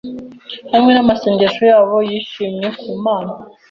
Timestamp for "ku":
2.79-2.89